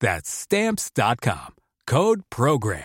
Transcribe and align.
That's 0.00 0.28
stamps.com. 0.28 1.54
Code 1.86 2.20
Program. 2.28 2.82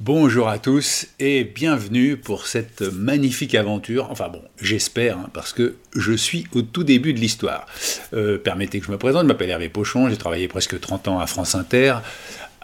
Bonjour 0.00 0.48
à 0.48 0.60
tous 0.60 1.08
et 1.18 1.42
bienvenue 1.42 2.16
pour 2.16 2.46
cette 2.46 2.82
magnifique 2.82 3.56
aventure. 3.56 4.08
Enfin 4.12 4.28
bon, 4.28 4.40
j'espère, 4.62 5.18
hein, 5.18 5.30
parce 5.34 5.52
que 5.52 5.74
je 5.92 6.12
suis 6.12 6.46
au 6.54 6.62
tout 6.62 6.84
début 6.84 7.12
de 7.12 7.18
l'histoire. 7.18 7.66
Euh, 8.12 8.38
permettez 8.38 8.78
que 8.78 8.86
je 8.86 8.92
me 8.92 8.96
présente, 8.96 9.22
je 9.22 9.26
m'appelle 9.26 9.50
Hervé 9.50 9.68
Pochon, 9.68 10.08
j'ai 10.08 10.16
travaillé 10.16 10.46
presque 10.46 10.78
30 10.78 11.08
ans 11.08 11.18
à 11.18 11.26
France 11.26 11.56
Inter 11.56 11.96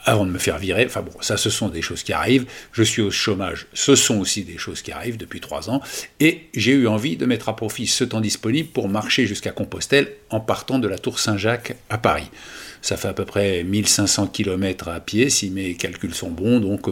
avant 0.05 0.27
de 0.27 0.31
me 0.31 0.39
faire 0.39 0.59
virer. 0.59 0.85
Enfin 0.87 1.03
bon, 1.03 1.13
ça, 1.21 1.37
ce 1.37 1.51
sont 1.51 1.69
des 1.69 1.83
choses 1.83 2.03
qui 2.03 2.13
arrivent. 2.13 2.47
Je 2.73 2.83
suis 2.83 3.03
au 3.03 3.11
chômage, 3.11 3.67
ce 3.73 3.95
sont 3.95 4.19
aussi 4.19 4.45
des 4.45 4.59
choses 4.59 4.83
qui 4.83 4.93
arrivent 4.93 5.17
depuis 5.17 5.41
trois 5.41 5.71
ans. 5.71 5.81
Et 6.21 6.49
j'ai 6.55 6.73
eu 6.73 6.87
envie 6.87 7.17
de 7.17 7.27
mettre 7.27 7.49
à 7.49 7.57
profit 7.57 7.87
ce 7.87 8.05
temps 8.05 8.21
disponible 8.21 8.69
pour 8.69 8.89
marcher 8.89 9.27
jusqu'à 9.27 9.51
Compostelle 9.51 10.13
en 10.31 10.41
partant 10.41 10.79
de 10.79 10.89
la 10.89 10.99
Tour 10.99 11.19
Saint-Jacques 11.19 11.77
à 11.91 11.99
Paris. 11.99 12.31
Ça 12.83 12.97
fait 12.97 13.09
à 13.09 13.15
peu 13.15 13.25
près 13.25 13.65
1500 13.65 14.27
km 14.27 14.89
à 14.89 15.01
pied, 15.01 15.31
si 15.31 15.51
mes 15.51 15.75
calculs 15.75 16.15
sont 16.15 16.31
bons, 16.31 16.61
donc 16.61 16.87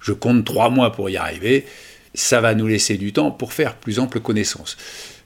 je 0.00 0.12
compte 0.12 0.44
trois 0.44 0.70
mois 0.70 0.92
pour 0.92 1.10
y 1.10 1.16
arriver. 1.16 1.66
Ça 2.14 2.40
va 2.40 2.54
nous 2.54 2.68
laisser 2.68 2.96
du 2.96 3.12
temps 3.12 3.30
pour 3.32 3.52
faire 3.52 3.74
plus 3.74 3.98
ample 3.98 4.20
connaissance. 4.20 4.76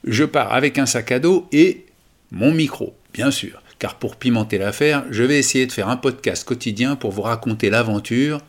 Je 0.04 0.24
pars 0.24 0.52
avec 0.54 0.78
un 0.78 0.86
sac 0.86 1.12
à 1.12 1.18
dos 1.18 1.46
et 1.52 1.84
mon 2.30 2.52
micro, 2.52 2.94
bien 3.12 3.30
sûr 3.30 3.60
car 3.80 3.96
pour 3.96 4.16
pimenter 4.16 4.58
l'affaire, 4.58 5.04
je 5.10 5.24
vais 5.24 5.38
essayer 5.38 5.66
de 5.66 5.72
faire 5.72 5.88
un 5.88 5.96
podcast 5.96 6.44
quotidien 6.44 6.94
pour 6.94 7.10
vous 7.10 7.22
raconter 7.22 7.70
l'aventure, 7.70 8.40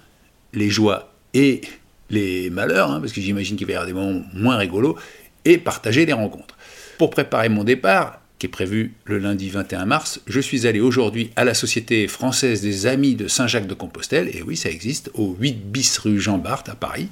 les 0.54 0.70
joies 0.70 1.12
et 1.34 1.62
les 2.10 2.50
malheurs, 2.50 2.92
hein, 2.92 3.00
parce 3.00 3.14
que 3.14 3.22
j'imagine 3.22 3.56
qu'il 3.56 3.66
va 3.66 3.74
y 3.74 3.76
avoir 3.76 3.88
des 3.88 3.94
moments 3.94 4.24
moins 4.34 4.58
rigolos, 4.58 4.98
et 5.46 5.58
partager 5.58 6.06
les 6.06 6.14
rencontres. 6.14 6.58
Pour 6.98 7.10
préparer 7.10 7.50
mon 7.50 7.64
départ, 7.64 8.20
qui 8.38 8.48
est 8.48 8.50
prévu 8.50 8.94
le 9.06 9.20
lundi 9.20 9.50
21 9.50 9.86
mars, 9.86 10.20
je 10.28 10.40
suis 10.42 10.68
allé 10.68 10.82
aujourd'hui 10.82 11.32
à 11.38 11.46
la 11.46 11.54
Société 11.54 12.08
française 12.08 12.62
des 12.62 12.86
Amis 12.86 13.16
de 13.16 13.30
Saint-Jacques-de-Compostelle, 13.30 14.30
et 14.36 14.44
oui, 14.44 14.58
ça 14.58 14.70
existe, 14.70 15.12
au 15.14 15.36
8 15.40 15.72
bis 15.72 15.98
rue 16.00 16.20
Jean 16.20 16.40
Bart 16.40 16.64
à 16.68 16.76
Paris. 16.76 17.08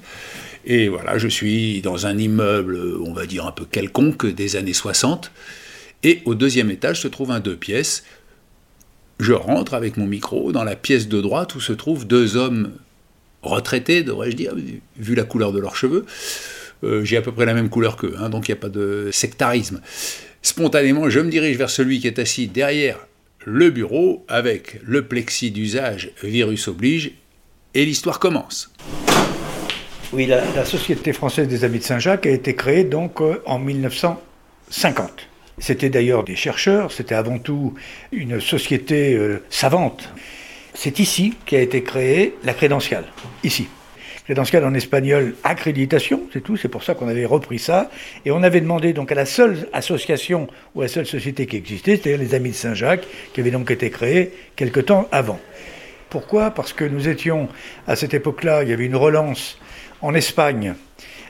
Et 0.66 0.90
voilà, 0.90 1.18
je 1.18 1.30
suis 1.30 1.82
dans 1.82 2.06
un 2.06 2.18
immeuble, 2.18 2.98
on 3.02 3.14
va 3.14 3.26
dire 3.26 3.46
un 3.48 3.54
peu 3.54 3.64
quelconque, 3.64 4.26
des 4.26 4.58
années 4.58 4.74
60. 4.74 5.32
Et 6.04 6.22
au 6.26 6.36
deuxième 6.36 6.72
étage 6.72 7.02
se 7.02 7.08
trouve 7.08 7.32
un 7.32 7.40
deux 7.40 7.56
pièces. 7.56 8.04
Je 9.20 9.34
rentre 9.34 9.74
avec 9.74 9.98
mon 9.98 10.06
micro 10.06 10.52
dans 10.52 10.64
la 10.64 10.76
pièce 10.76 11.08
de 11.10 11.20
droite 11.20 11.56
où 11.56 11.60
se 11.60 11.74
trouvent 11.74 12.08
deux 12.08 12.38
hommes 12.38 12.72
retraités, 13.42 14.04
devrais-je 14.04 14.36
dire, 14.36 14.54
vu 14.98 15.16
la 15.16 15.24
couleur 15.24 15.52
de 15.52 15.60
leurs 15.60 15.76
cheveux. 15.76 16.06
Euh, 16.84 17.04
j'ai 17.04 17.18
à 17.18 17.22
peu 17.22 17.34
près 17.34 17.46
la 17.46 17.54
même 17.54 17.70
couleur 17.70 17.98
qu'eux, 17.98 18.16
hein, 18.18 18.30
donc 18.30 18.48
il 18.48 18.52
n'y 18.52 18.58
a 18.58 18.62
pas 18.62 18.70
de 18.70 19.10
sectarisme. 19.12 19.82
Spontanément, 20.42 21.10
je 21.10 21.20
me 21.20 21.30
dirige 21.30 21.58
vers 21.58 21.70
celui 21.70 22.00
qui 22.00 22.08
est 22.08 22.20
assis 22.20 22.48
derrière 22.48 23.06
le 23.46 23.70
bureau 23.70 24.26
avec 24.30 24.80
le 24.84 25.06
plexi 25.06 25.52
d'usage 25.52 26.12
virus 26.24 26.70
oblige, 26.70 27.12
et 27.74 27.86
l'histoire 27.86 28.20
commence. 28.20 28.72
Oui, 30.14 30.26
la, 30.26 30.66
Société 30.66 31.14
française 31.14 31.48
des 31.48 31.64
Amis 31.66 31.80
de 31.80 31.84
Saint-Jacques 31.84 32.26
a 32.26 32.32
été 32.32 32.56
créée 32.56 32.84
donc 32.84 33.22
euh, 33.22 33.42
en 33.46 33.60
1950. 33.60 35.29
C'était 35.60 35.90
d'ailleurs 35.90 36.24
des 36.24 36.36
chercheurs, 36.36 36.92
c'était 36.92 37.16
avant 37.16 37.38
tout 37.38 37.74
une 38.12 38.40
société 38.40 39.16
euh, 39.16 39.44
savante. 39.50 40.10
C'est 40.74 41.00
ici 41.00 41.34
qu'a 41.46 41.60
été 41.60 41.84
créée 41.84 42.36
la 42.44 42.54
crédentiale, 42.54 43.06
ici. 43.44 43.68
Crédentiale 44.24 44.64
en 44.64 44.74
espagnol, 44.74 45.36
accréditation, 45.44 46.22
c'est 46.32 46.42
tout, 46.42 46.56
c'est 46.56 46.68
pour 46.68 46.84
ça 46.84 46.94
qu'on 46.94 47.08
avait 47.08 47.26
repris 47.26 47.60
ça. 47.60 47.90
Et 48.26 48.32
on 48.32 48.44
avait 48.44 48.62
demandé 48.62 48.94
donc 48.94 49.12
à 49.12 49.16
la 49.16 49.26
seule 49.26 49.68
association 49.74 50.48
ou 50.76 50.82
à 50.82 50.84
la 50.86 50.88
seule 50.88 51.08
société 51.08 51.48
qui 51.48 51.58
existait, 51.58 51.98
c'est-à-dire 51.98 52.20
les 52.20 52.36
Amis 52.36 52.52
de 52.52 52.56
Saint-Jacques, 52.56 53.08
qui 53.34 53.42
avait 53.42 53.52
donc 53.52 53.72
été 53.72 53.90
créée 53.90 54.32
quelque 54.56 54.80
temps 54.80 55.08
avant. 55.12 55.40
Pourquoi? 56.10 56.52
Parce 56.52 56.74
que 56.74 56.86
nous 56.86 57.08
étions, 57.08 57.50
à 57.88 57.96
cette 57.96 58.14
époque-là, 58.14 58.64
il 58.64 58.70
y 58.70 58.74
avait 58.74 58.86
une 58.86 58.96
relance 58.96 59.58
en 60.02 60.14
Espagne 60.14 60.76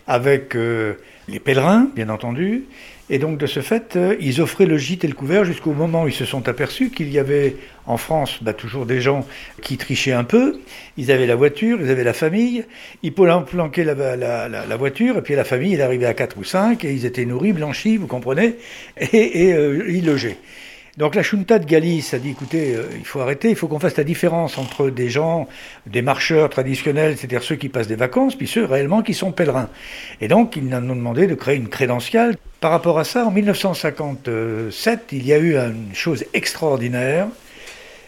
avec 0.05 0.55
euh, 0.55 0.95
les 1.29 1.39
pèlerins, 1.39 1.89
bien 1.95 2.09
entendu, 2.09 2.65
et 3.11 3.17
donc 3.17 3.37
de 3.37 3.47
ce 3.47 3.61
fait, 3.61 3.95
euh, 3.95 4.15
ils 4.19 4.39
offraient 4.39 4.67
le 4.67 4.77
gîte 4.77 5.03
et 5.03 5.07
le 5.07 5.13
couvert 5.13 5.43
jusqu'au 5.43 5.73
moment 5.73 6.03
où 6.03 6.07
ils 6.07 6.13
se 6.13 6.25
sont 6.25 6.47
aperçus 6.47 6.91
qu'il 6.91 7.11
y 7.11 7.17
avait 7.17 7.55
en 7.87 7.97
France 7.97 8.43
bah, 8.43 8.53
toujours 8.53 8.85
des 8.85 9.01
gens 9.01 9.25
qui 9.63 9.77
trichaient 9.77 10.11
un 10.11 10.23
peu. 10.23 10.59
Ils 10.97 11.11
avaient 11.11 11.25
la 11.25 11.35
voiture, 11.35 11.79
ils 11.81 11.89
avaient 11.89 12.03
la 12.03 12.13
famille, 12.13 12.65
ils 13.01 13.13
planquaient 13.13 13.83
la, 13.83 13.95
la, 14.15 14.47
la, 14.47 14.77
voiture, 14.77 15.17
et 15.17 15.21
puis 15.21 15.35
la 15.35 15.43
famille, 15.43 15.73
il 15.73 15.81
arrivait 15.81 16.05
à 16.05 16.13
4 16.13 16.37
ou 16.37 16.43
5, 16.43 16.85
et 16.85 16.93
ils 16.93 17.05
étaient 17.05 17.25
nourris, 17.25 17.53
blanchis, 17.53 17.97
vous 17.97 18.07
comprenez, 18.07 18.55
et, 18.99 19.47
et 19.47 19.53
euh, 19.53 19.85
ils 19.89 20.05
logeaient. 20.05 20.37
Donc 20.99 21.15
la 21.15 21.21
Junta 21.21 21.59
de 21.59 21.65
Galice 21.65 22.13
a 22.13 22.19
dit, 22.19 22.31
écoutez, 22.31 22.75
euh, 22.75 22.83
il 22.97 23.05
faut 23.05 23.21
arrêter, 23.21 23.49
il 23.49 23.55
faut 23.55 23.69
qu'on 23.69 23.79
fasse 23.79 23.95
la 23.95 24.03
différence 24.03 24.57
entre 24.57 24.89
des 24.89 25.09
gens, 25.09 25.47
des 25.87 26.01
marcheurs 26.01 26.49
traditionnels, 26.49 27.15
c'est-à-dire 27.17 27.41
ceux 27.41 27.55
qui 27.55 27.69
passent 27.69 27.87
des 27.87 27.95
vacances, 27.95 28.35
puis 28.35 28.47
ceux 28.47 28.65
réellement 28.65 29.01
qui 29.01 29.13
sont 29.13 29.31
pèlerins. 29.31 29.69
Et 30.19 30.27
donc 30.27 30.57
ils 30.57 30.67
nous 30.67 30.75
ont 30.75 30.95
demandé 30.97 31.25
de 31.25 31.35
créer 31.35 31.55
une 31.55 31.69
crédentiale. 31.69 32.35
Par 32.59 32.71
rapport 32.71 32.99
à 32.99 33.05
ça, 33.05 33.25
en 33.25 33.31
1957, 33.31 35.13
il 35.13 35.25
y 35.25 35.31
a 35.31 35.37
eu 35.37 35.55
une 35.55 35.95
chose 35.95 36.25
extraordinaire. 36.33 37.27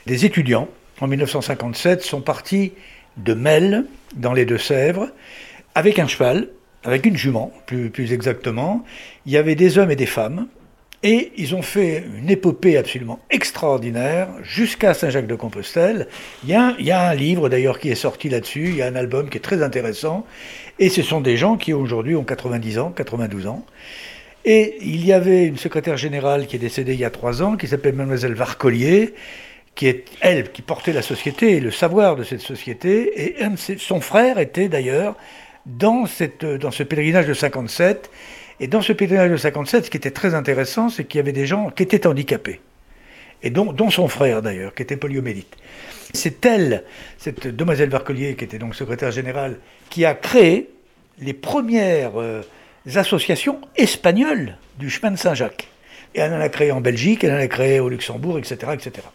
Des 0.05 0.25
étudiants, 0.25 0.67
en 0.99 1.07
1957, 1.07 2.01
sont 2.01 2.19
partis 2.19 2.73
de 3.15 3.33
Mel, 3.33 3.85
dans 4.17 4.33
les 4.33 4.43
Deux-Sèvres, 4.43 5.07
avec 5.75 5.97
un 5.97 6.07
cheval, 6.07 6.49
avec 6.83 7.05
une 7.05 7.15
jument, 7.15 7.53
plus, 7.67 7.89
plus 7.89 8.11
exactement. 8.11 8.83
Il 9.25 9.31
y 9.31 9.37
avait 9.37 9.55
des 9.55 9.77
hommes 9.77 9.91
et 9.91 9.95
des 9.95 10.05
femmes, 10.05 10.47
et 11.03 11.31
ils 11.37 11.55
ont 11.55 11.63
fait 11.63 12.03
une 12.17 12.29
épopée 12.29 12.77
absolument 12.77 13.19
extraordinaire 13.31 14.29
jusqu'à 14.43 14.93
Saint-Jacques-de-Compostelle. 14.93 16.07
Il, 16.45 16.49
il, 16.79 16.85
y 16.85 16.91
a 16.91 17.09
un 17.09 17.15
livre 17.15 17.49
d'ailleurs 17.49 17.79
qui 17.79 17.89
est 17.89 17.95
sorti 17.95 18.29
là-dessus, 18.29 18.65
il 18.69 18.75
y 18.75 18.81
a 18.83 18.87
un 18.87 18.95
album 18.95 19.29
qui 19.29 19.37
est 19.37 19.41
très 19.41 19.63
intéressant. 19.63 20.25
Et 20.77 20.89
ce 20.89 21.01
sont 21.01 21.21
des 21.21 21.37
gens 21.37 21.57
qui 21.57 21.73
aujourd'hui 21.73 22.15
ont 22.15 22.23
90 22.23 22.79
ans, 22.79 22.91
92 22.95 23.47
ans. 23.47 23.65
Et 24.45 24.77
il 24.81 25.05
y 25.05 25.13
avait 25.13 25.45
une 25.45 25.57
secrétaire 25.57 25.97
générale 25.97 26.47
qui 26.47 26.55
est 26.55 26.59
décédée 26.59 26.93
il 26.93 26.99
y 26.99 27.05
a 27.05 27.11
trois 27.11 27.41
ans, 27.43 27.57
qui 27.57 27.67
s'appelle 27.67 27.93
Mademoiselle 27.93 28.33
Varcollier, 28.33 29.13
qui 29.75 29.87
est 29.87 30.05
elle 30.19 30.51
qui 30.51 30.61
portait 30.61 30.93
la 30.93 31.01
société 31.01 31.53
et 31.53 31.59
le 31.59 31.71
savoir 31.71 32.15
de 32.15 32.23
cette 32.23 32.41
société. 32.41 33.11
Et 33.23 33.35
son 33.77 34.01
frère 34.01 34.37
était 34.39 34.67
d'ailleurs 34.67 35.15
dans, 35.65 36.05
dans 36.59 36.71
ce 36.71 36.83
pèlerinage 36.83 37.27
de 37.27 37.33
57 37.33 38.09
et 38.61 38.67
dans 38.67 38.83
ce 38.83 38.93
pèlerinage 38.93 39.31
de 39.31 39.37
57, 39.37 39.85
ce 39.85 39.89
qui 39.89 39.97
était 39.97 40.11
très 40.11 40.35
intéressant, 40.35 40.87
c'est 40.89 41.03
qu'il 41.03 41.17
y 41.17 41.19
avait 41.19 41.31
des 41.31 41.47
gens 41.47 41.71
qui 41.71 41.81
étaient 41.81 42.05
handicapés, 42.05 42.61
et 43.41 43.49
dont, 43.49 43.89
son 43.89 44.07
frère 44.07 44.43
d'ailleurs, 44.43 44.75
qui 44.75 44.83
était 44.83 44.97
poliomélite. 44.97 45.57
C'est 46.13 46.45
elle, 46.45 46.83
cette 47.17 47.47
demoiselle 47.47 47.89
Varcollier, 47.89 48.35
qui 48.35 48.43
était 48.43 48.59
donc 48.59 48.75
secrétaire 48.75 49.11
générale, 49.11 49.57
qui 49.89 50.05
a 50.05 50.13
créé 50.13 50.69
les 51.19 51.33
premières 51.33 52.21
euh, 52.21 52.43
associations 52.93 53.59
espagnoles 53.77 54.55
du 54.77 54.91
chemin 54.91 55.09
de 55.09 55.17
Saint-Jacques. 55.17 55.67
Et 56.13 56.19
elle 56.19 56.33
en 56.33 56.39
a 56.39 56.49
créé 56.49 56.71
en 56.71 56.81
Belgique, 56.81 57.23
elle 57.23 57.31
en 57.31 57.37
a 57.37 57.47
créé 57.47 57.79
au 57.79 57.89
Luxembourg, 57.89 58.37
etc. 58.37 58.73
etc. 58.73 59.07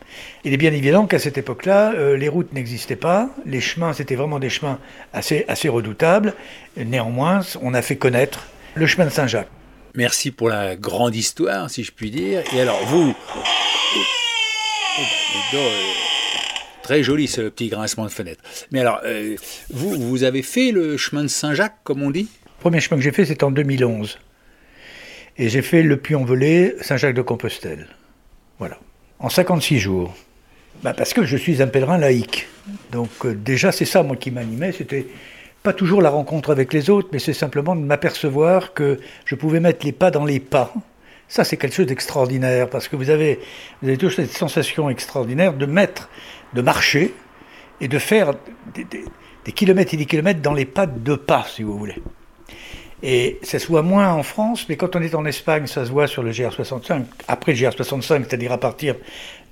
Il 0.42 0.54
est 0.54 0.56
bien 0.56 0.72
évident 0.72 1.06
qu'à 1.06 1.20
cette 1.20 1.38
époque-là, 1.38 1.92
euh, 1.92 2.16
les 2.16 2.28
routes 2.28 2.52
n'existaient 2.52 2.96
pas, 2.96 3.28
les 3.44 3.60
chemins, 3.60 3.92
c'était 3.92 4.16
vraiment 4.16 4.40
des 4.40 4.48
chemins 4.48 4.80
assez 5.12 5.68
redoutables. 5.68 6.34
Néanmoins, 6.76 7.42
on 7.62 7.74
a 7.74 7.82
fait 7.82 7.96
connaître 7.96 8.48
le 8.76 8.86
chemin 8.86 9.06
de 9.06 9.10
Saint-Jacques. 9.10 9.48
Merci 9.94 10.30
pour 10.30 10.50
la 10.50 10.76
grande 10.76 11.16
histoire, 11.16 11.70
si 11.70 11.82
je 11.82 11.90
puis 11.90 12.10
dire. 12.10 12.42
Et 12.54 12.60
alors, 12.60 12.78
vous. 12.84 13.14
Très 16.82 17.02
joli 17.02 17.26
ce 17.26 17.42
petit 17.48 17.68
grincement 17.68 18.04
de 18.04 18.10
fenêtre. 18.10 18.44
Mais 18.70 18.80
alors, 18.80 19.00
euh, 19.04 19.36
vous, 19.70 19.94
vous 19.94 20.22
avez 20.22 20.42
fait 20.42 20.70
le 20.70 20.96
chemin 20.96 21.22
de 21.22 21.28
Saint-Jacques, 21.28 21.78
comme 21.82 22.02
on 22.02 22.10
dit? 22.10 22.28
Le 22.44 22.60
premier 22.60 22.80
chemin 22.80 22.98
que 22.98 23.02
j'ai 23.02 23.12
fait, 23.12 23.24
c'était 23.24 23.44
en 23.44 23.50
2011. 23.50 24.18
Et 25.38 25.48
j'ai 25.48 25.62
fait 25.62 25.82
le 25.82 25.96
Puy-en-Velay, 25.96 26.76
Saint-Jacques-de-Compostelle. 26.82 27.88
Voilà. 28.58 28.78
En 29.18 29.30
56 29.30 29.78
jours. 29.78 30.14
Bah, 30.82 30.92
parce 30.92 31.14
que 31.14 31.24
je 31.24 31.36
suis 31.38 31.62
un 31.62 31.66
pèlerin 31.66 31.96
laïque. 31.96 32.46
Donc 32.92 33.10
euh, 33.24 33.34
déjà, 33.34 33.72
c'est 33.72 33.84
ça, 33.86 34.02
moi, 34.02 34.16
qui 34.16 34.30
m'animait. 34.30 34.72
C'était 34.72 35.06
pas 35.66 35.72
toujours 35.72 36.00
la 36.00 36.10
rencontre 36.10 36.50
avec 36.50 36.72
les 36.72 36.90
autres, 36.90 37.08
mais 37.10 37.18
c'est 37.18 37.32
simplement 37.32 37.74
de 37.74 37.80
m'apercevoir 37.80 38.72
que 38.72 39.00
je 39.24 39.34
pouvais 39.34 39.58
mettre 39.58 39.84
les 39.84 39.90
pas 39.90 40.12
dans 40.12 40.24
les 40.24 40.38
pas. 40.38 40.72
Ça, 41.26 41.42
c'est 41.42 41.56
quelque 41.56 41.74
chose 41.74 41.86
d'extraordinaire, 41.86 42.70
parce 42.70 42.86
que 42.86 42.94
vous 42.94 43.10
avez, 43.10 43.40
vous 43.82 43.88
avez 43.88 43.98
toujours 43.98 44.14
cette 44.14 44.30
sensation 44.30 44.88
extraordinaire 44.90 45.54
de 45.54 45.66
mettre, 45.66 46.08
de 46.54 46.62
marcher, 46.62 47.12
et 47.80 47.88
de 47.88 47.98
faire 47.98 48.34
des, 48.76 49.52
kilomètres 49.52 49.92
et 49.92 49.96
des 49.96 50.06
kilomètres 50.06 50.40
dans 50.40 50.54
les 50.54 50.66
pas 50.66 50.86
de 50.86 51.16
pas, 51.16 51.44
si 51.48 51.64
vous 51.64 51.76
voulez. 51.76 52.00
Et 53.02 53.38
ça 53.42 53.58
se 53.58 53.66
voit 53.66 53.82
moins 53.82 54.10
en 54.12 54.22
France, 54.22 54.66
mais 54.68 54.76
quand 54.76 54.96
on 54.96 55.02
est 55.02 55.14
en 55.14 55.26
Espagne, 55.26 55.66
ça 55.66 55.84
se 55.84 55.90
voit 55.90 56.06
sur 56.06 56.22
le 56.22 56.30
GR65, 56.30 57.02
après 57.28 57.52
le 57.52 57.58
GR65, 57.58 58.24
c'est-à-dire 58.24 58.52
à 58.52 58.58
partir 58.58 58.94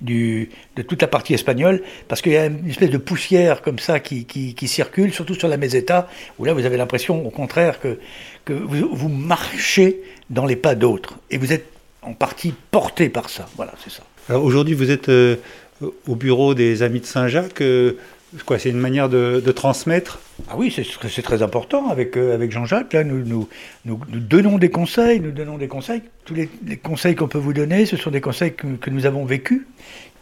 du, 0.01 0.49
de 0.75 0.81
toute 0.81 1.01
la 1.01 1.07
partie 1.07 1.35
espagnole, 1.35 1.83
parce 2.07 2.21
qu'il 2.21 2.31
y 2.31 2.37
a 2.37 2.47
une 2.47 2.67
espèce 2.69 2.89
de 2.89 2.97
poussière 2.97 3.61
comme 3.61 3.77
ça 3.77 3.99
qui, 3.99 4.25
qui, 4.25 4.67
circule, 4.67 5.13
surtout 5.13 5.35
sur 5.35 5.47
la 5.47 5.57
meseta, 5.57 6.09
où 6.39 6.45
là 6.45 6.53
vous 6.53 6.65
avez 6.65 6.77
l'impression 6.77 7.25
au 7.25 7.29
contraire 7.29 7.79
que, 7.79 7.99
que 8.45 8.53
vous, 8.53 8.89
vous 8.91 9.09
marchez 9.09 10.01
dans 10.31 10.45
les 10.45 10.55
pas 10.55 10.73
d'autres, 10.73 11.19
et 11.29 11.37
vous 11.37 11.53
êtes 11.53 11.67
en 12.01 12.13
partie 12.13 12.53
porté 12.71 13.09
par 13.09 13.29
ça. 13.29 13.47
Voilà, 13.55 13.73
c'est 13.83 13.91
ça. 13.91 14.03
Alors 14.27 14.43
aujourd'hui, 14.43 14.73
vous 14.73 14.89
êtes 14.89 15.09
euh, 15.09 15.37
au 16.07 16.15
bureau 16.15 16.55
des 16.55 16.81
Amis 16.81 16.99
de 16.99 17.05
Saint-Jacques. 17.05 17.61
euh, 17.61 17.97
quoi, 18.43 18.59
c'est 18.59 18.69
une 18.69 18.79
manière 18.79 19.09
de, 19.09 19.39
transmettre? 19.51 20.19
Ah 20.49 20.55
oui, 20.57 20.73
c'est 20.73 21.21
très 21.21 21.41
important. 21.41 21.89
Avec, 21.89 22.17
euh, 22.17 22.33
avec 22.33 22.51
Jean-Jacques, 22.51 22.93
là, 22.93 23.03
nous, 23.03 23.23
nous, 23.23 23.47
nous, 23.85 23.99
donnons 24.11 24.57
des 24.57 24.69
conseils. 24.69 25.19
Nous 25.19 25.31
donnons 25.31 25.57
des 25.57 25.67
conseils. 25.67 26.01
Tous 26.25 26.33
les, 26.33 26.49
conseils 26.77 27.15
qu'on 27.15 27.27
peut 27.27 27.37
vous 27.37 27.53
donner, 27.53 27.85
ce 27.85 27.97
sont 27.97 28.11
des 28.11 28.21
conseils 28.21 28.53
que, 28.53 28.89
nous 28.89 29.05
avons 29.05 29.25
vécus. 29.25 29.61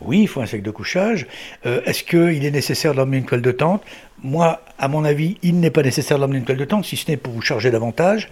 Oui, 0.02 0.22
il 0.22 0.28
faut 0.28 0.42
un 0.42 0.46
sac 0.46 0.62
de 0.62 0.72
couchage. 0.72 1.28
Euh, 1.66 1.82
Est-ce 1.86 2.04
qu'il 2.04 2.46
est 2.46 2.52
nécessaire 2.52 2.94
d'emmener 2.94 3.18
une 3.18 3.26
toile 3.26 3.42
de 3.42 3.52
tente? 3.52 3.84
Moi, 4.22 4.62
à 4.78 4.88
mon 4.88 5.04
avis, 5.04 5.38
il 5.44 5.60
n'est 5.60 5.72
pas 5.72 5.82
nécessaire 5.82 6.20
d'emmener 6.20 6.40
une 6.40 6.46
toile 6.46 6.58
de 6.58 6.66
tente, 6.66 6.86
si 6.86 6.98
ce 6.98 7.10
n'est 7.10 7.18
pour 7.18 7.34
vous 7.34 7.42
charger 7.42 7.72
davantage. 7.72 8.30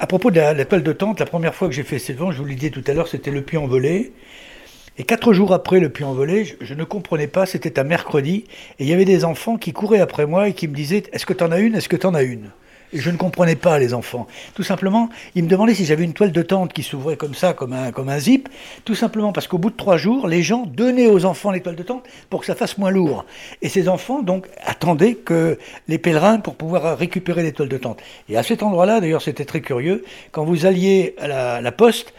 À 0.00 0.06
propos 0.06 0.30
de 0.30 0.40
la, 0.40 0.64
toile 0.64 0.82
de 0.82 0.92
tente, 0.92 1.20
la 1.20 1.26
première 1.26 1.54
fois 1.54 1.68
que 1.68 1.74
j'ai 1.74 1.84
fait 1.84 1.98
ces 1.98 2.14
vents, 2.14 2.32
je 2.32 2.38
vous 2.38 2.44
l'ai 2.44 2.56
dit 2.56 2.70
tout 2.70 2.82
à 2.86 2.94
l'heure, 2.94 3.08
c'était 3.08 3.30
le 3.30 3.42
puits 3.42 3.58
en 3.58 3.66
volée. 3.66 4.12
Et 4.96 5.02
quatre 5.02 5.32
jours 5.32 5.52
après 5.52 5.80
le 5.80 5.88
puits 5.88 6.04
en 6.04 6.12
volée, 6.12 6.44
je, 6.44 6.54
je 6.60 6.74
ne 6.74 6.84
comprenais 6.84 7.26
pas, 7.26 7.46
c'était 7.46 7.80
un 7.80 7.84
mercredi, 7.84 8.44
et 8.78 8.84
il 8.84 8.88
y 8.88 8.92
avait 8.92 9.04
des 9.04 9.24
enfants 9.24 9.56
qui 9.56 9.72
couraient 9.72 10.00
après 10.00 10.24
moi 10.24 10.48
et 10.48 10.52
qui 10.52 10.68
me 10.68 10.74
disaient 10.74 11.02
Est-ce 11.12 11.26
que 11.26 11.32
tu 11.32 11.42
en 11.42 11.50
as 11.50 11.58
une 11.58 11.74
Est-ce 11.74 11.88
que 11.88 11.96
tu 11.96 12.06
en 12.06 12.14
as 12.14 12.22
une? 12.22 12.50
Et 12.92 13.00
je 13.00 13.10
ne 13.10 13.16
comprenais 13.16 13.56
pas 13.56 13.80
les 13.80 13.92
enfants. 13.92 14.28
Tout 14.54 14.62
simplement, 14.62 15.08
ils 15.34 15.42
me 15.42 15.48
demandaient 15.48 15.74
si 15.74 15.84
j'avais 15.84 16.04
une 16.04 16.12
toile 16.12 16.30
de 16.30 16.42
tente 16.42 16.72
qui 16.72 16.84
s'ouvrait 16.84 17.16
comme 17.16 17.34
ça, 17.34 17.52
comme 17.52 17.72
un, 17.72 17.90
comme 17.90 18.08
un 18.08 18.20
zip, 18.20 18.48
tout 18.84 18.94
simplement 18.94 19.32
parce 19.32 19.48
qu'au 19.48 19.58
bout 19.58 19.70
de 19.70 19.76
trois 19.76 19.96
jours, 19.96 20.28
les 20.28 20.44
gens 20.44 20.64
donnaient 20.64 21.08
aux 21.08 21.24
enfants 21.24 21.50
les 21.50 21.60
toiles 21.60 21.74
de 21.74 21.82
tente 21.82 22.04
pour 22.30 22.38
que 22.38 22.46
ça 22.46 22.54
fasse 22.54 22.78
moins 22.78 22.92
lourd. 22.92 23.24
Et 23.62 23.68
ces 23.68 23.88
enfants, 23.88 24.22
donc, 24.22 24.46
attendaient 24.64 25.14
que 25.14 25.58
les 25.88 25.98
pèlerins 25.98 26.38
pour 26.38 26.54
pouvoir 26.54 26.96
récupérer 26.96 27.42
les 27.42 27.50
toiles 27.50 27.68
de 27.68 27.78
tente. 27.78 28.00
Et 28.28 28.36
à 28.36 28.44
cet 28.44 28.62
endroit-là, 28.62 29.00
d'ailleurs, 29.00 29.22
c'était 29.22 29.44
très 29.44 29.60
curieux, 29.60 30.04
quand 30.30 30.44
vous 30.44 30.64
alliez 30.64 31.16
à 31.18 31.60
la 31.60 31.72
poste, 31.72 32.14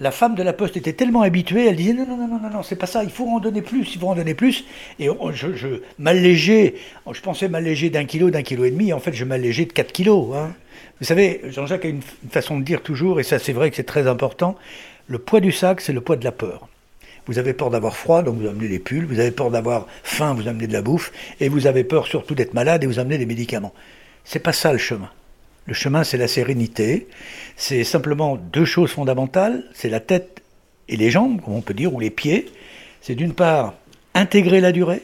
la 0.00 0.10
femme 0.10 0.34
de 0.34 0.42
la 0.42 0.52
poste 0.52 0.76
était 0.76 0.92
tellement 0.92 1.22
habituée, 1.22 1.66
elle 1.66 1.76
disait 1.76 1.92
non, 1.92 2.06
non, 2.06 2.16
non, 2.16 2.38
non, 2.40 2.50
non, 2.50 2.62
c'est 2.62 2.76
pas 2.76 2.86
ça, 2.86 3.02
il 3.04 3.10
faut 3.10 3.28
en 3.28 3.40
donner 3.40 3.62
plus, 3.62 3.94
il 3.94 4.00
faut 4.00 4.08
en 4.08 4.14
donner 4.14 4.34
plus. 4.34 4.64
Et 4.98 5.08
je, 5.32 5.54
je 5.54 5.68
m'allégeais, 5.98 6.74
je 7.10 7.20
pensais 7.20 7.48
m'alléger 7.48 7.90
d'un 7.90 8.04
kilo, 8.04 8.30
d'un 8.30 8.42
kilo 8.42 8.64
et 8.64 8.70
demi, 8.70 8.92
en 8.92 9.00
fait 9.00 9.12
je 9.12 9.24
m'allégeais 9.24 9.64
de 9.64 9.72
4 9.72 9.92
kilos. 9.92 10.34
hein. 10.36 10.52
Vous 11.00 11.06
savez, 11.06 11.40
Jean-Jacques 11.48 11.84
a 11.84 11.88
une, 11.88 12.00
une 12.24 12.30
façon 12.30 12.58
de 12.58 12.64
dire 12.64 12.82
toujours, 12.82 13.20
et 13.20 13.22
ça 13.24 13.38
c'est 13.38 13.52
vrai 13.52 13.70
que 13.70 13.76
c'est 13.76 13.84
très 13.84 14.06
important, 14.06 14.56
le 15.06 15.18
poids 15.18 15.40
du 15.40 15.52
sac, 15.52 15.80
c'est 15.80 15.92
le 15.92 16.00
poids 16.00 16.16
de 16.16 16.24
la 16.24 16.32
peur. 16.32 16.68
Vous 17.26 17.38
avez 17.38 17.52
peur 17.52 17.70
d'avoir 17.70 17.94
froid, 17.96 18.22
donc 18.22 18.38
vous 18.38 18.46
amenez 18.46 18.68
des 18.68 18.78
pulls, 18.78 19.04
vous 19.04 19.20
avez 19.20 19.30
peur 19.32 19.50
d'avoir 19.50 19.86
faim, 20.02 20.32
vous 20.34 20.48
amenez 20.48 20.66
de 20.66 20.72
la 20.72 20.80
bouffe, 20.80 21.12
et 21.40 21.48
vous 21.48 21.66
avez 21.66 21.84
peur 21.84 22.06
surtout 22.06 22.34
d'être 22.34 22.54
malade 22.54 22.84
et 22.84 22.86
vous 22.86 22.98
amenez 22.98 23.18
des 23.18 23.26
médicaments. 23.26 23.74
C'est 24.24 24.38
pas 24.38 24.52
ça 24.54 24.72
le 24.72 24.78
chemin. 24.78 25.10
Le 25.68 25.74
chemin, 25.74 26.02
c'est 26.02 26.16
la 26.16 26.28
sérénité. 26.28 27.08
C'est 27.56 27.84
simplement 27.84 28.36
deux 28.36 28.64
choses 28.64 28.90
fondamentales. 28.90 29.64
C'est 29.74 29.90
la 29.90 30.00
tête 30.00 30.42
et 30.88 30.96
les 30.96 31.10
jambes, 31.10 31.42
comme 31.42 31.54
on 31.54 31.60
peut 31.60 31.74
dire, 31.74 31.92
ou 31.92 32.00
les 32.00 32.08
pieds. 32.08 32.46
C'est 33.02 33.14
d'une 33.14 33.34
part 33.34 33.74
intégrer 34.14 34.62
la 34.62 34.72
durée. 34.72 35.02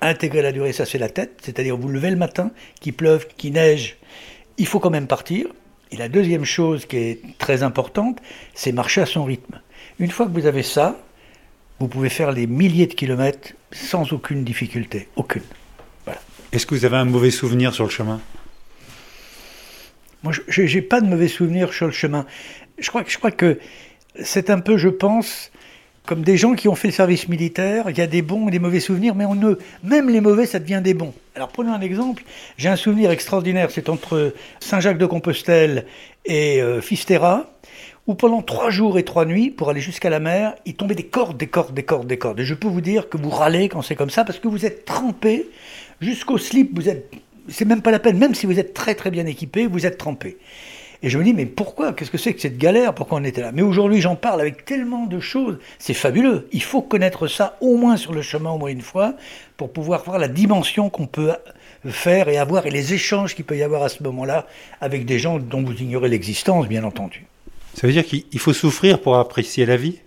Intégrer 0.00 0.40
la 0.40 0.52
durée, 0.52 0.72
ça 0.72 0.86
c'est 0.86 0.96
la 0.96 1.10
tête. 1.10 1.38
C'est-à-dire 1.42 1.76
vous 1.76 1.88
levez 1.88 2.08
le 2.08 2.16
matin, 2.16 2.50
qu'il 2.80 2.94
pleuve, 2.94 3.26
qu'il 3.36 3.52
neige, 3.52 3.98
il 4.56 4.66
faut 4.66 4.80
quand 4.80 4.88
même 4.88 5.06
partir. 5.06 5.48
Et 5.90 5.98
la 5.98 6.08
deuxième 6.08 6.46
chose 6.46 6.86
qui 6.86 6.96
est 6.96 7.20
très 7.36 7.62
importante, 7.62 8.20
c'est 8.54 8.72
marcher 8.72 9.02
à 9.02 9.06
son 9.06 9.24
rythme. 9.24 9.60
Une 9.98 10.10
fois 10.10 10.24
que 10.24 10.32
vous 10.32 10.46
avez 10.46 10.62
ça, 10.62 10.98
vous 11.78 11.88
pouvez 11.88 12.08
faire 12.08 12.32
les 12.32 12.46
milliers 12.46 12.86
de 12.86 12.94
kilomètres 12.94 13.52
sans 13.70 14.14
aucune 14.14 14.44
difficulté. 14.44 15.08
Aucune. 15.16 15.42
Est-ce 16.52 16.64
que 16.64 16.74
vous 16.74 16.86
avez 16.86 16.96
un 16.96 17.04
mauvais 17.04 17.30
souvenir 17.30 17.74
sur 17.74 17.84
le 17.84 17.90
chemin? 17.90 18.18
Moi, 20.22 20.32
je 20.48 20.62
n'ai 20.62 20.82
pas 20.82 21.00
de 21.00 21.06
mauvais 21.06 21.28
souvenirs 21.28 21.72
sur 21.72 21.86
le 21.86 21.92
chemin. 21.92 22.26
Je 22.78 22.88
crois, 22.88 23.04
que- 23.04 23.10
je 23.10 23.18
crois 23.18 23.30
que 23.30 23.58
c'est 24.22 24.50
un 24.50 24.60
peu, 24.60 24.76
je 24.76 24.88
pense, 24.88 25.50
comme 26.06 26.22
des 26.22 26.36
gens 26.36 26.54
qui 26.54 26.68
ont 26.68 26.74
fait 26.74 26.88
le 26.88 26.94
service 26.94 27.28
militaire. 27.28 27.88
Il 27.90 27.96
y 27.96 28.00
a 28.00 28.06
des 28.06 28.22
bons 28.22 28.48
et 28.48 28.50
des 28.50 28.58
mauvais 28.58 28.80
souvenirs, 28.80 29.14
mais 29.14 29.24
on 29.24 29.34
ne, 29.34 29.54
même 29.84 30.08
les 30.10 30.20
mauvais, 30.20 30.46
ça 30.46 30.58
devient 30.58 30.80
des 30.82 30.94
bons. 30.94 31.14
Alors 31.36 31.48
prenons 31.48 31.72
un 31.72 31.80
exemple. 31.80 32.24
J'ai 32.58 32.68
un 32.68 32.76
souvenir 32.76 33.10
extraordinaire. 33.10 33.70
C'est 33.70 33.88
entre 33.88 34.34
Saint-Jacques-de-Compostelle 34.60 35.86
et 36.26 36.60
euh, 36.60 36.80
Fisterra, 36.80 37.50
où 38.06 38.14
pendant 38.14 38.42
trois 38.42 38.70
jours 38.70 38.98
et 38.98 39.04
trois 39.04 39.24
nuits, 39.24 39.50
pour 39.50 39.70
aller 39.70 39.80
jusqu'à 39.80 40.10
la 40.10 40.20
mer, 40.20 40.54
il 40.66 40.74
tombait 40.74 40.94
des 40.94 41.04
cordes, 41.06 41.36
des 41.36 41.46
cordes, 41.46 41.74
des 41.74 41.82
cordes, 41.84 42.06
des 42.06 42.18
cordes. 42.18 42.40
Et 42.40 42.44
je 42.44 42.54
peux 42.54 42.68
vous 42.68 42.80
dire 42.80 43.08
que 43.08 43.16
vous 43.16 43.30
râlez 43.30 43.68
quand 43.68 43.82
c'est 43.82 43.94
comme 43.94 44.10
ça, 44.10 44.24
parce 44.24 44.38
que 44.38 44.48
vous 44.48 44.66
êtes 44.66 44.84
trempé 44.84 45.48
jusqu'au 46.00 46.38
slip. 46.38 46.74
Vous 46.74 46.88
êtes, 46.88 47.10
c'est 47.50 47.64
même 47.64 47.82
pas 47.82 47.90
la 47.90 47.98
peine, 47.98 48.18
même 48.18 48.34
si 48.34 48.46
vous 48.46 48.58
êtes 48.58 48.74
très 48.74 48.94
très 48.94 49.10
bien 49.10 49.26
équipé, 49.26 49.66
vous 49.66 49.86
êtes 49.86 49.98
trempé. 49.98 50.38
Et 51.02 51.08
je 51.08 51.16
me 51.16 51.24
dis, 51.24 51.32
mais 51.32 51.46
pourquoi? 51.46 51.94
Qu'est-ce 51.94 52.10
que 52.10 52.18
c'est 52.18 52.34
que 52.34 52.40
cette 52.40 52.58
galère? 52.58 52.94
Pourquoi 52.94 53.18
on 53.18 53.24
était 53.24 53.40
là? 53.40 53.52
Mais 53.52 53.62
aujourd'hui, 53.62 54.02
j'en 54.02 54.16
parle 54.16 54.40
avec 54.42 54.66
tellement 54.66 55.06
de 55.06 55.18
choses. 55.18 55.58
C'est 55.78 55.94
fabuleux. 55.94 56.46
Il 56.52 56.62
faut 56.62 56.82
connaître 56.82 57.26
ça 57.26 57.56
au 57.62 57.76
moins 57.76 57.96
sur 57.96 58.12
le 58.12 58.20
chemin, 58.20 58.50
au 58.50 58.58
moins 58.58 58.68
une 58.68 58.82
fois, 58.82 59.14
pour 59.56 59.72
pouvoir 59.72 60.04
voir 60.04 60.18
la 60.18 60.28
dimension 60.28 60.90
qu'on 60.90 61.06
peut 61.06 61.32
faire 61.86 62.28
et 62.28 62.36
avoir 62.36 62.66
et 62.66 62.70
les 62.70 62.92
échanges 62.92 63.34
qu'il 63.34 63.46
peut 63.46 63.56
y 63.56 63.62
avoir 63.62 63.82
à 63.82 63.88
ce 63.88 64.02
moment-là 64.02 64.46
avec 64.82 65.06
des 65.06 65.18
gens 65.18 65.38
dont 65.38 65.62
vous 65.62 65.72
ignorez 65.80 66.10
l'existence, 66.10 66.68
bien 66.68 66.84
entendu. 66.84 67.24
Ça 67.72 67.86
veut 67.86 67.94
dire 67.94 68.04
qu'il 68.04 68.24
il 68.32 68.38
faut 68.38 68.52
souffrir 68.52 69.00
pour 69.00 69.16
apprécier 69.16 69.64
la 69.64 69.78
vie? 69.78 70.00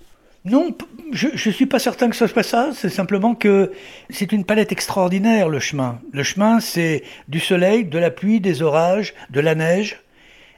Non, 0.45 0.75
je 1.13 1.27
ne 1.29 1.53
suis 1.53 1.65
pas 1.65 1.79
certain 1.79 2.09
que 2.09 2.15
ce 2.17 2.27
soit 2.27 2.43
ça. 2.43 2.71
C'est 2.73 2.89
simplement 2.89 3.33
que 3.33 3.71
c'est 4.09 4.31
une 4.33 4.43
palette 4.43 4.71
extraordinaire, 4.73 5.47
le 5.47 5.59
chemin. 5.59 5.99
Le 6.11 6.23
chemin, 6.23 6.59
c'est 6.59 7.03
du 7.29 7.39
soleil, 7.39 7.85
de 7.85 7.97
la 7.97 8.11
pluie, 8.11 8.41
des 8.41 8.61
orages, 8.61 9.13
de 9.29 9.39
la 9.39 9.55
neige. 9.55 10.01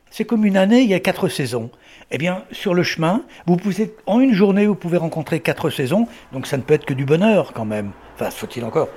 C'est 0.10 0.26
comme 0.26 0.46
une 0.46 0.58
année, 0.58 0.82
il 0.82 0.90
y 0.90 0.94
a 0.96 1.00
quatre 1.00 1.28
saisons. 1.28 1.70
Eh 2.10 2.18
bien, 2.18 2.46
sur 2.52 2.74
le 2.74 2.84
chemin, 2.84 3.24
vous 3.46 3.58
pouvez, 3.58 3.94
en 4.06 4.20
une 4.20 4.34
journée, 4.34 4.66
vous 4.66 4.76
pouvez 4.76 4.98
rencontrer 4.98 5.40
quatre 5.40 5.70
saisons, 5.70 6.08
donc 6.32 6.48
ça 6.48 6.58
ne 6.58 6.62
peut 6.62 6.74
être 6.76 6.86
que 6.86 6.94
du 6.94 7.04
bonheur 7.06 7.52
quand 7.54 7.66
même. 7.66 7.92
Enfin, 8.16 8.30
faut-il 8.32 8.64
encore 8.64 8.90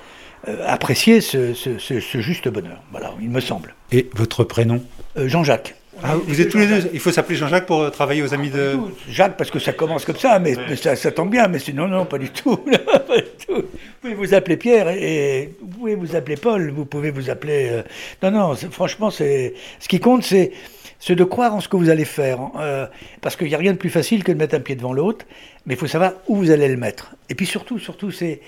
euh, 0.46 0.62
apprécier 0.66 1.20
ce, 1.20 1.52
ce- 1.54 1.78
ce- 1.78 2.00
ce 2.00 2.20
juste 2.20 2.48
bonheur. 2.48 2.82
Voilà, 2.92 3.12
il 3.20 3.30
me 3.30 3.40
semble. 3.40 3.74
Et 3.92 4.08
votre 4.14 4.44
prénom? 4.44 4.82
Euh, 5.16 5.26
Jean-Jacques. 5.28 5.74
Ah, 6.02 6.14
vous 6.16 6.40
êtes 6.40 6.48
tous 6.50 6.58
les 6.58 6.66
deux. 6.66 6.90
Il 6.92 7.00
faut 7.00 7.10
s'appeler 7.10 7.36
Jean-Jacques 7.36 7.66
pour 7.66 7.80
euh, 7.82 7.90
travailler 7.90 8.22
aux 8.22 8.32
Amis 8.32 8.50
de. 8.50 8.76
Jacques, 9.10 9.36
parce 9.36 9.50
que 9.50 9.58
ça 9.58 9.72
commence 9.72 10.04
comme 10.04 10.16
ça, 10.16 10.38
mais, 10.38 10.54
mais 10.68 10.76
ça, 10.76 10.94
ça 10.94 11.10
tombe 11.10 11.30
bien, 11.30 11.48
mais 11.48 11.58
sinon, 11.58 11.88
non, 11.88 12.04
pas 12.06 12.18
du 12.18 12.30
tout. 12.30 12.56
pas 13.08 13.16
du 13.16 13.24
tout. 13.46 13.56
Vous 13.62 13.64
pouvez 14.00 14.14
vous 14.14 14.34
appeler 14.34 14.56
Pierre 14.56 14.88
et, 14.90 15.42
et 15.42 15.54
vous 15.60 15.66
pouvez 15.78 15.94
vous 15.96 16.14
appeler 16.14 16.36
Paul, 16.36 16.70
vous 16.70 16.84
pouvez 16.84 17.10
vous 17.10 17.30
appeler. 17.30 17.68
euh, 17.70 17.82
Non, 18.22 18.30
non, 18.30 18.54
franchement, 18.70 19.10
c'est 19.10 19.54
ce 19.80 19.88
qui 19.88 19.98
compte, 20.00 20.22
c'est 20.22 20.52
c'est 21.00 21.14
de 21.14 21.24
croire 21.24 21.54
en 21.54 21.60
ce 21.60 21.68
que 21.68 21.76
vous 21.76 21.90
allez 21.90 22.04
faire. 22.04 22.40
hein. 22.40 22.52
Euh, 22.58 22.86
parce 23.20 23.36
qu'il 23.36 23.46
n'y 23.48 23.54
a 23.54 23.58
rien 23.58 23.72
de 23.72 23.78
plus 23.78 23.90
facile 23.90 24.24
que 24.24 24.32
de 24.32 24.38
mettre 24.38 24.54
un 24.56 24.60
pied 24.60 24.74
devant 24.76 24.92
l'autre, 24.92 25.26
mais 25.66 25.74
il 25.74 25.76
faut 25.76 25.86
savoir 25.86 26.12
où 26.26 26.36
vous 26.36 26.50
allez 26.50 26.68
le 26.68 26.76
mettre. 26.76 27.12
Et 27.30 27.34
puis 27.34 27.46
surtout, 27.46 27.78
surtout, 27.78 28.10
c'est 28.10 28.40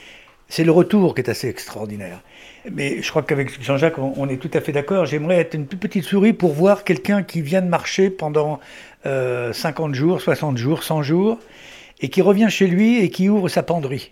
c'est 0.51 0.65
le 0.65 0.73
retour 0.73 1.15
qui 1.15 1.23
est 1.23 1.31
assez 1.31 1.49
extraordinaire. 1.49 2.21
Mais 2.71 3.01
je 3.01 3.09
crois 3.09 3.23
qu'avec 3.23 3.63
Jean-Jacques, 3.63 3.99
on, 3.99 4.13
on 4.17 4.29
est 4.29 4.37
tout 4.37 4.51
à 4.53 4.61
fait 4.61 4.73
d'accord. 4.73 5.07
J'aimerais 5.07 5.37
être 5.37 5.55
une 5.55 5.67
petite 5.67 6.05
souris 6.05 6.33
pour 6.33 6.53
voir 6.53 6.85
quelqu'un 6.85 7.23
qui 7.23 7.41
vient 7.41 7.63
de 7.63 7.69
marcher 7.69 8.11
pendant 8.11 8.61
euh, 9.07 9.53
50 9.53 9.95
jours, 9.95 10.21
60 10.21 10.59
jours, 10.59 10.83
100 10.83 11.03
jours, 11.03 11.39
et 12.01 12.09
qui 12.09 12.21
revient 12.21 12.49
chez 12.51 12.67
lui 12.67 12.99
et 12.99 13.11
qui 13.11 13.29
ouvre 13.29 13.49
sa 13.49 13.63
penderie. 13.63 14.11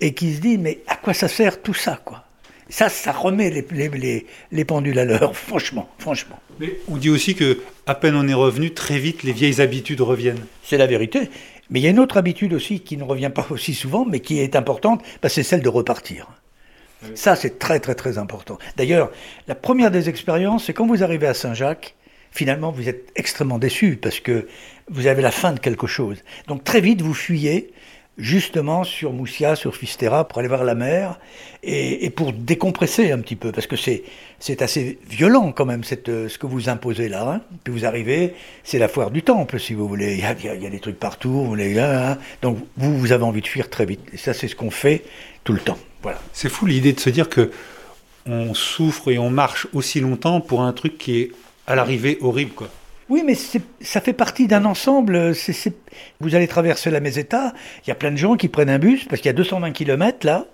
Et 0.00 0.14
qui 0.14 0.34
se 0.34 0.40
dit, 0.40 0.58
mais 0.58 0.80
à 0.88 0.96
quoi 0.96 1.14
ça 1.14 1.28
sert 1.28 1.62
tout 1.62 1.74
ça, 1.74 2.00
quoi? 2.04 2.24
Ça, 2.70 2.88
ça 2.88 3.12
remet 3.12 3.50
les, 3.50 3.64
les, 3.70 3.88
les, 3.90 4.26
les 4.50 4.64
pendules 4.64 4.98
à 4.98 5.04
l'heure, 5.04 5.36
franchement, 5.36 5.88
franchement. 5.98 6.40
Mais 6.58 6.78
on 6.88 6.96
dit 6.96 7.10
aussi 7.10 7.34
que 7.34 7.58
à 7.86 7.94
peine 7.94 8.16
on 8.16 8.26
est 8.26 8.34
revenu, 8.34 8.72
très 8.72 8.98
vite 8.98 9.22
les 9.22 9.32
vieilles 9.32 9.60
habitudes 9.60 10.00
reviennent. 10.00 10.44
C'est 10.62 10.78
la 10.78 10.86
vérité. 10.86 11.28
Mais 11.74 11.80
il 11.80 11.82
y 11.82 11.88
a 11.88 11.90
une 11.90 11.98
autre 11.98 12.18
habitude 12.18 12.52
aussi 12.52 12.78
qui 12.78 12.96
ne 12.96 13.02
revient 13.02 13.32
pas 13.34 13.48
aussi 13.50 13.74
souvent, 13.74 14.04
mais 14.04 14.20
qui 14.20 14.38
est 14.38 14.54
importante, 14.54 15.02
bah, 15.20 15.28
c'est 15.28 15.42
celle 15.42 15.60
de 15.60 15.68
repartir. 15.68 16.28
Ça, 17.16 17.34
c'est 17.34 17.58
très 17.58 17.80
très 17.80 17.96
très 17.96 18.16
important. 18.16 18.58
D'ailleurs, 18.76 19.10
la 19.48 19.56
première 19.56 19.90
des 19.90 20.08
expériences, 20.08 20.66
c'est 20.66 20.72
quand 20.72 20.86
vous 20.86 21.02
arrivez 21.02 21.26
à 21.26 21.34
Saint-Jacques, 21.34 21.96
finalement, 22.30 22.70
vous 22.70 22.88
êtes 22.88 23.10
extrêmement 23.16 23.58
déçu 23.58 23.98
parce 24.00 24.20
que 24.20 24.46
vous 24.88 25.08
avez 25.08 25.20
la 25.20 25.32
fin 25.32 25.50
de 25.50 25.58
quelque 25.58 25.88
chose. 25.88 26.18
Donc 26.46 26.62
très 26.62 26.80
vite, 26.80 27.02
vous 27.02 27.12
fuyez 27.12 27.72
justement 28.16 28.84
sur 28.84 29.12
Moussia, 29.12 29.56
sur 29.56 29.74
Fistera, 29.76 30.26
pour 30.26 30.38
aller 30.38 30.48
voir 30.48 30.64
la 30.64 30.74
mer 30.74 31.18
et, 31.62 32.10
pour 32.10 32.32
décompresser 32.32 33.10
un 33.10 33.18
petit 33.18 33.36
peu, 33.36 33.50
parce 33.52 33.66
que 33.66 33.76
c'est, 33.76 34.04
assez 34.60 34.98
violent 35.08 35.52
quand 35.52 35.64
même 35.64 35.82
euh, 36.08 36.28
ce 36.28 36.38
que 36.38 36.46
vous 36.46 36.68
imposez 36.68 37.08
là. 37.08 37.28
Hein. 37.28 37.40
Puis 37.64 37.72
vous 37.72 37.84
arrivez, 37.84 38.34
c'est 38.62 38.78
la 38.78 38.88
foire 38.88 39.10
du 39.10 39.22
temple, 39.22 39.58
si 39.58 39.74
vous 39.74 39.88
voulez. 39.88 40.14
Il 40.14 40.20
y 40.20 40.48
a, 40.48 40.54
y 40.54 40.70
des 40.70 40.80
trucs 40.80 40.98
partout, 40.98 41.54
hein. 41.58 42.18
donc 42.42 42.58
vous, 42.76 42.96
vous 42.96 43.12
avez 43.12 43.24
envie 43.24 43.40
de 43.40 43.48
fuir 43.48 43.70
très 43.70 43.86
vite. 43.86 44.00
Et 44.12 44.16
ça, 44.16 44.34
c'est 44.34 44.48
ce 44.48 44.56
qu'on 44.56 44.70
fait 44.70 45.02
tout 45.42 45.52
le 45.52 45.60
temps. 45.60 45.78
Voilà. 46.02 46.20
C'est 46.32 46.48
fou 46.48 46.66
l'idée 46.66 46.92
de 46.92 47.00
se 47.00 47.10
dire 47.10 47.28
que 47.28 47.50
on 48.26 48.54
souffre 48.54 49.10
et 49.10 49.18
on 49.18 49.30
marche 49.30 49.66
aussi 49.74 50.00
longtemps 50.00 50.40
pour 50.40 50.62
un 50.62 50.72
truc 50.72 50.96
qui 50.98 51.20
est 51.20 51.32
à 51.66 51.74
l'arrivée 51.74 52.18
horrible, 52.20 52.52
quoi. 52.52 52.68
Oui, 53.10 53.22
mais 53.24 53.34
ça 53.34 54.00
fait 54.00 54.14
partie 54.14 54.46
d'un 54.46 54.64
ensemble. 54.64 55.34
Vous 56.20 56.34
allez 56.34 56.48
traverser 56.48 56.90
la 56.90 57.00
Meseta, 57.00 57.52
il 57.84 57.88
y 57.88 57.92
a 57.92 57.94
plein 57.94 58.10
de 58.10 58.16
gens 58.16 58.36
qui 58.36 58.48
prennent 58.48 58.70
un 58.70 58.78
bus, 58.78 59.04
parce 59.04 59.20
qu'il 59.20 59.28
y 59.28 59.30
a 59.30 59.34
220 59.34 59.72
km 59.72 60.26
là, 60.26 60.46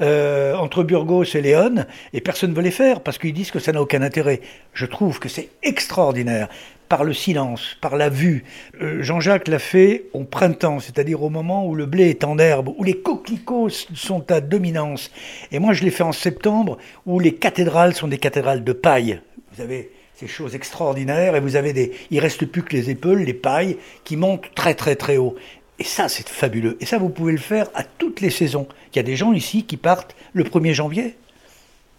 euh, 0.00 0.54
entre 0.54 0.84
Burgos 0.84 1.24
et 1.24 1.42
Léon, 1.42 1.84
et 2.14 2.20
personne 2.22 2.50
ne 2.50 2.56
veut 2.56 2.62
les 2.62 2.70
faire, 2.70 3.00
parce 3.00 3.18
qu'ils 3.18 3.34
disent 3.34 3.50
que 3.50 3.58
ça 3.58 3.72
n'a 3.72 3.82
aucun 3.82 4.00
intérêt. 4.00 4.40
Je 4.72 4.86
trouve 4.86 5.18
que 5.18 5.28
c'est 5.28 5.50
extraordinaire, 5.62 6.48
par 6.88 7.04
le 7.04 7.12
silence, 7.12 7.76
par 7.82 7.96
la 7.96 8.08
vue. 8.08 8.44
Euh, 8.80 9.02
Jean-Jacques 9.02 9.48
l'a 9.48 9.58
fait 9.58 10.04
au 10.14 10.24
printemps, 10.24 10.80
c'est-à-dire 10.80 11.22
au 11.22 11.28
moment 11.28 11.66
où 11.66 11.74
le 11.74 11.84
blé 11.84 12.08
est 12.08 12.24
en 12.24 12.38
herbe, 12.38 12.70
où 12.78 12.84
les 12.84 12.94
coquelicots 12.94 13.68
sont 13.68 14.30
à 14.30 14.40
dominance. 14.40 15.10
Et 15.52 15.58
moi, 15.58 15.74
je 15.74 15.84
l'ai 15.84 15.90
fait 15.90 16.04
en 16.04 16.12
septembre, 16.12 16.78
où 17.04 17.20
les 17.20 17.34
cathédrales 17.34 17.94
sont 17.94 18.08
des 18.08 18.16
cathédrales 18.16 18.64
de 18.64 18.72
paille. 18.72 19.20
Vous 19.54 19.62
avez 19.62 19.90
ces 20.18 20.26
choses 20.26 20.54
extraordinaires, 20.56 21.36
et 21.36 21.40
vous 21.40 21.54
avez 21.54 21.72
des... 21.72 21.92
Il 22.10 22.18
reste 22.18 22.44
plus 22.46 22.64
que 22.64 22.72
les 22.72 22.90
épaules, 22.90 23.20
les 23.20 23.34
pailles, 23.34 23.76
qui 24.02 24.16
montent 24.16 24.52
très 24.54 24.74
très 24.74 24.96
très 24.96 25.16
haut. 25.16 25.36
Et 25.78 25.84
ça, 25.84 26.08
c'est 26.08 26.28
fabuleux. 26.28 26.76
Et 26.80 26.86
ça, 26.86 26.98
vous 26.98 27.08
pouvez 27.08 27.30
le 27.30 27.38
faire 27.38 27.68
à 27.74 27.84
toutes 27.84 28.20
les 28.20 28.30
saisons. 28.30 28.66
Il 28.92 28.96
y 28.96 28.98
a 28.98 29.04
des 29.04 29.14
gens 29.14 29.32
ici 29.32 29.64
qui 29.64 29.76
partent 29.76 30.16
le 30.32 30.42
1er 30.42 30.72
janvier. 30.72 31.14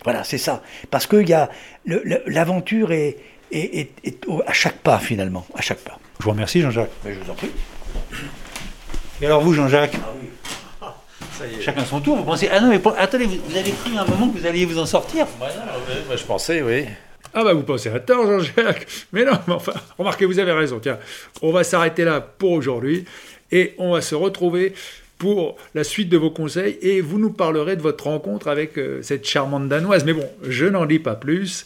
Voilà, 0.03 0.25
c'est 0.25 0.37
ça. 0.37 0.63
Parce 0.91 1.07
que 1.07 1.23
l'aventure 2.27 2.91
est, 2.91 3.17
est, 3.51 3.89
à 4.45 4.53
chaque 4.53 4.79
pas, 4.79 4.99
finalement. 4.99 5.45
À 5.55 5.61
chaque 5.61 5.79
pas. 5.79 5.97
Je 6.19 6.25
vous 6.25 6.31
remercie, 6.31 6.59
Jean-Jacques. 6.59 6.91
je 7.05 7.11
vous 7.11 7.31
en 7.31 7.35
prie. 7.35 7.51
Et 9.21 9.25
alors, 9.25 9.41
vous, 9.41 9.53
Jean-Jacques 9.53 9.95
ah 9.95 10.13
oui. 10.21 11.47
Chacun 11.61 11.85
son 11.85 12.01
tour. 12.01 12.17
Vous 12.17 12.23
pensez. 12.23 12.49
Ah 12.51 12.59
non, 12.59 12.67
mais 12.67 12.81
attendez, 12.97 13.25
vous, 13.25 13.55
avez 13.55 13.71
cru 13.71 13.97
à 13.97 14.01
un 14.01 14.05
moment 14.05 14.27
que 14.27 14.37
vous 14.37 14.45
alliez 14.45 14.65
vous 14.65 14.77
en 14.77 14.85
sortir? 14.85 15.25
Je 16.13 16.23
pensais, 16.23 16.61
oui. 16.61 16.85
Ah 17.33 17.43
bah 17.43 17.53
vous 17.53 17.63
pensez 17.63 17.89
à 17.89 17.99
tort 17.99 18.25
Jean-Jacques. 18.25 18.87
Mais 19.13 19.25
non, 19.25 19.33
mais 19.47 19.53
enfin, 19.53 19.73
remarquez, 19.97 20.25
vous 20.25 20.39
avez 20.39 20.51
raison. 20.51 20.79
Tiens, 20.79 20.97
on 21.41 21.51
va 21.51 21.63
s'arrêter 21.63 22.03
là 22.03 22.21
pour 22.21 22.51
aujourd'hui 22.51 23.05
et 23.51 23.73
on 23.77 23.93
va 23.93 24.01
se 24.01 24.15
retrouver 24.15 24.73
pour 25.17 25.57
la 25.75 25.83
suite 25.83 26.09
de 26.09 26.17
vos 26.17 26.31
conseils 26.31 26.77
et 26.81 27.01
vous 27.01 27.19
nous 27.19 27.31
parlerez 27.31 27.75
de 27.75 27.81
votre 27.81 28.05
rencontre 28.05 28.47
avec 28.47 28.77
euh, 28.77 29.01
cette 29.01 29.27
charmante 29.27 29.67
danoise. 29.67 30.05
Mais 30.05 30.13
bon, 30.13 30.27
je 30.47 30.65
n'en 30.65 30.85
dis 30.85 30.99
pas 30.99 31.15
plus. 31.15 31.65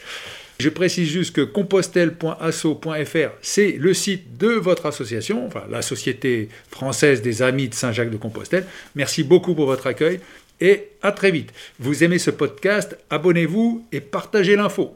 Je 0.60 0.70
précise 0.70 1.10
juste 1.10 1.36
que 1.36 1.42
compostel.asso.fr, 1.42 3.30
c'est 3.42 3.72
le 3.72 3.94
site 3.94 4.38
de 4.38 4.50
votre 4.50 4.86
association, 4.86 5.46
enfin 5.46 5.64
la 5.70 5.82
Société 5.82 6.50
française 6.70 7.22
des 7.22 7.42
Amis 7.42 7.70
de 7.70 7.74
Saint-Jacques 7.74 8.12
de 8.12 8.18
Compostelle. 8.18 8.66
Merci 8.96 9.24
beaucoup 9.24 9.56
pour 9.56 9.66
votre 9.66 9.88
accueil 9.88 10.20
et 10.62 10.90
à 11.02 11.12
très 11.12 11.32
vite. 11.32 11.52
Vous 11.80 12.04
aimez 12.04 12.20
ce 12.20 12.32
podcast, 12.32 12.98
abonnez-vous 13.10 13.86
et 13.92 14.00
partagez 14.00 14.56
l'info. 14.56 14.96